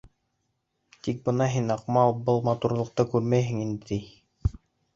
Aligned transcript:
Тик 1.07 1.19
бына 1.29 1.47
һин, 1.57 1.69
Аҡмал, 1.75 2.15
был 2.31 2.43
матурлыҡты 2.49 3.07
күрмәйһең 3.15 3.63
инде, 3.69 4.03
ти. 4.43 4.53